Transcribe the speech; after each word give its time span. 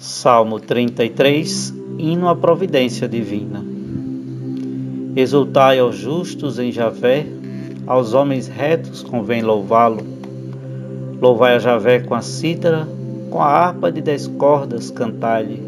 Salmo 0.00 0.60
33 0.60 1.74
Hino 1.98 2.28
à 2.28 2.36
providência 2.36 3.08
divina. 3.08 3.64
Exultai 5.16 5.80
aos 5.80 5.96
justos 5.96 6.60
em 6.60 6.70
Javé, 6.70 7.26
aos 7.84 8.14
homens 8.14 8.46
retos 8.46 9.02
convém 9.02 9.42
louvá-lo. 9.42 10.06
Louvai 11.20 11.56
a 11.56 11.58
Javé 11.58 11.98
com 11.98 12.14
a 12.14 12.22
cítara, 12.22 12.86
com 13.28 13.42
a 13.42 13.46
harpa 13.46 13.90
de 13.90 14.00
dez 14.00 14.28
cordas 14.28 14.88
cantai-lhe. 14.88 15.60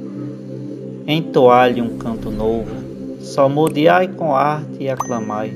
Entoai-lhe 1.08 1.82
um 1.82 1.98
canto 1.98 2.30
novo, 2.30 2.70
salmodiai 3.20 4.06
com 4.06 4.32
arte 4.32 4.84
e 4.84 4.88
aclamai. 4.88 5.52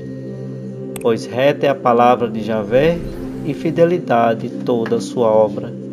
Pois 1.01 1.25
reta 1.25 1.65
é 1.65 1.69
a 1.69 1.75
palavra 1.75 2.29
de 2.29 2.43
Javé 2.43 2.97
e 3.45 3.53
fidelidade 3.53 4.49
toda 4.49 4.97
a 4.97 5.01
sua 5.01 5.27
obra. 5.27 5.84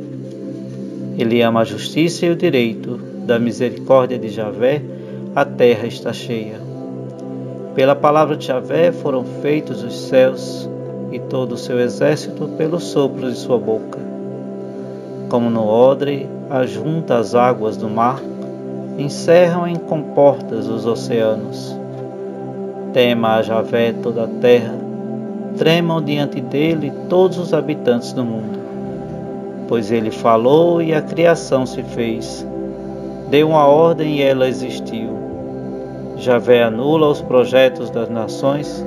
Ele 1.18 1.42
ama 1.42 1.60
a 1.60 1.64
justiça 1.64 2.24
e 2.24 2.30
o 2.30 2.36
direito, 2.36 2.98
da 3.26 3.38
misericórdia 3.38 4.18
de 4.18 4.28
Javé, 4.30 4.82
a 5.36 5.44
terra 5.44 5.86
está 5.86 6.12
cheia. 6.12 6.58
Pela 7.74 7.94
palavra 7.94 8.34
de 8.36 8.46
Javé 8.46 8.90
foram 8.92 9.24
feitos 9.24 9.82
os 9.82 9.94
céus 10.08 10.68
e 11.10 11.18
todo 11.18 11.52
o 11.52 11.58
seu 11.58 11.78
exército 11.78 12.48
pelos 12.56 12.84
sopros 12.84 13.34
de 13.34 13.38
sua 13.38 13.58
boca. 13.58 13.98
Como 15.28 15.50
no 15.50 15.66
odre 15.66 16.26
ajunta 16.50 17.18
as 17.18 17.34
águas 17.34 17.76
do 17.76 17.88
mar, 17.88 18.20
encerram 18.98 19.66
em 19.66 19.76
comportas 19.76 20.66
os 20.66 20.86
oceanos. 20.86 21.76
Tema 22.92 23.36
a 23.36 23.42
Javé 23.42 23.92
toda 23.92 24.24
a 24.24 24.28
terra, 24.28 24.74
tremam 25.58 26.02
diante 26.02 26.40
dele 26.40 26.90
todos 27.08 27.38
os 27.38 27.52
habitantes 27.52 28.12
do 28.12 28.24
mundo 28.24 28.61
pois 29.68 29.90
ele 29.90 30.10
falou 30.10 30.82
e 30.82 30.94
a 30.94 31.02
criação 31.02 31.64
se 31.66 31.82
fez. 31.82 32.46
Deu 33.28 33.48
uma 33.48 33.66
ordem 33.66 34.18
e 34.18 34.22
ela 34.22 34.48
existiu. 34.48 35.10
Javé 36.16 36.62
anula 36.62 37.08
os 37.08 37.20
projetos 37.20 37.90
das 37.90 38.08
nações, 38.08 38.84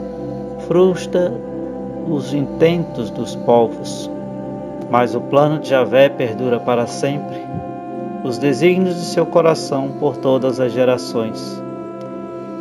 frustra 0.68 1.34
os 2.08 2.34
intentos 2.34 3.10
dos 3.10 3.36
povos. 3.36 4.10
Mas 4.90 5.16
o 5.16 5.22
plano 5.22 5.60
de 5.60 5.70
Javé 5.70 6.10
perdura 6.10 6.60
para 6.60 6.86
sempre, 6.86 7.38
os 8.24 8.38
desígnios 8.38 8.96
de 8.96 9.06
seu 9.06 9.26
coração 9.26 9.90
por 10.00 10.16
todas 10.18 10.60
as 10.60 10.72
gerações. 10.72 11.62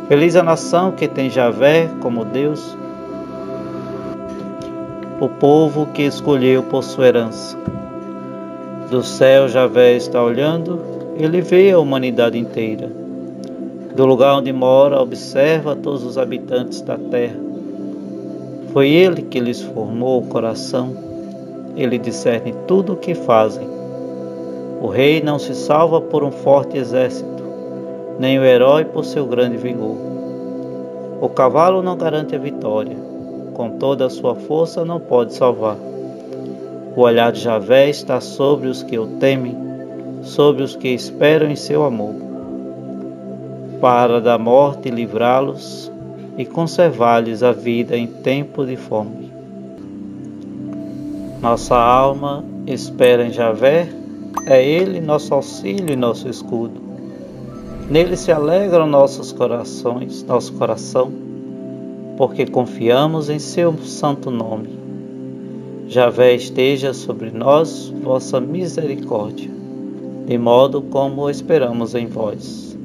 Feliz 0.07 0.35
a 0.35 0.43
nação 0.43 0.91
que 0.91 1.07
tem 1.07 1.29
Javé 1.29 1.89
como 2.01 2.25
Deus, 2.25 2.77
o 5.19 5.29
povo 5.29 5.87
que 5.87 6.03
escolheu 6.03 6.63
por 6.63 6.83
sua 6.83 7.07
herança. 7.07 7.57
Do 8.89 9.01
céu 9.01 9.47
Javé 9.47 9.95
está 9.95 10.23
olhando, 10.23 10.79
ele 11.17 11.41
vê 11.41 11.71
a 11.71 11.79
humanidade 11.79 12.37
inteira. 12.37 12.87
Do 13.95 14.05
lugar 14.05 14.37
onde 14.37 14.53
mora, 14.53 15.01
observa 15.01 15.75
todos 15.75 16.03
os 16.03 16.19
habitantes 16.19 16.81
da 16.81 16.95
terra. 16.95 17.39
Foi 18.71 18.89
ele 18.89 19.23
que 19.23 19.39
lhes 19.39 19.59
formou 19.59 20.21
o 20.21 20.27
coração, 20.27 20.95
ele 21.75 21.97
discerne 21.97 22.53
tudo 22.67 22.93
o 22.93 22.97
que 22.97 23.15
fazem. 23.15 23.67
O 24.79 24.87
rei 24.87 25.19
não 25.19 25.39
se 25.39 25.55
salva 25.55 25.99
por 25.99 26.23
um 26.23 26.31
forte 26.31 26.77
exército, 26.77 27.43
nem 28.19 28.37
o 28.37 28.43
herói 28.43 28.85
por 28.85 29.03
seu 29.03 29.25
grande 29.25 29.57
vigor. 29.57 29.97
O 31.19 31.27
cavalo 31.29 31.81
não 31.81 31.97
garante 31.97 32.35
a 32.35 32.39
vitória, 32.39 32.95
com 33.55 33.71
toda 33.71 34.05
a 34.05 34.09
sua 34.11 34.35
força 34.35 34.85
não 34.85 34.99
pode 34.99 35.33
salvar. 35.33 35.94
O 36.95 37.01
olhar 37.01 37.29
de 37.33 37.41
Javé 37.41 37.89
está 37.89 38.21
sobre 38.21 38.69
os 38.69 38.81
que 38.81 38.97
o 38.97 39.05
temem, 39.19 39.53
sobre 40.23 40.63
os 40.63 40.77
que 40.77 40.87
esperam 40.87 41.51
em 41.51 41.55
seu 41.55 41.83
amor, 41.83 42.15
para 43.81 44.21
da 44.21 44.37
morte 44.37 44.89
livrá-los 44.89 45.91
e 46.37 46.45
conservar-lhes 46.45 47.43
a 47.43 47.51
vida 47.51 47.97
em 47.97 48.07
tempo 48.07 48.65
de 48.65 48.77
fome. 48.77 49.29
Nossa 51.41 51.75
alma 51.75 52.45
espera 52.65 53.25
em 53.25 53.31
Javé, 53.31 53.89
é 54.47 54.65
Ele 54.65 55.01
nosso 55.01 55.33
auxílio 55.33 55.91
e 55.91 55.97
nosso 55.97 56.29
escudo. 56.29 56.81
Nele 57.89 58.15
se 58.15 58.31
alegram 58.31 58.87
nossos 58.87 59.33
corações, 59.33 60.23
nosso 60.23 60.53
coração, 60.53 61.11
porque 62.15 62.45
confiamos 62.45 63.29
em 63.29 63.37
seu 63.37 63.77
santo 63.79 64.31
nome. 64.31 64.84
Javé 65.87 66.33
esteja 66.33 66.93
sobre 66.93 67.29
nós 67.29 67.93
vossa 68.01 68.41
misericórdia, 68.41 69.51
de 70.25 70.37
modo 70.37 70.81
como 70.81 71.29
esperamos 71.29 71.93
em 71.93 72.07
vós. 72.07 72.75